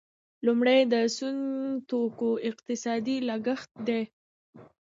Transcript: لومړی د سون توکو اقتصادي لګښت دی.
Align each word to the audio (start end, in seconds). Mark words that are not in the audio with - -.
لومړی 0.45 0.79
د 0.93 0.95
سون 1.15 1.37
توکو 1.89 2.29
اقتصادي 2.49 3.17
لګښت 3.29 3.71
دی. 3.87 4.01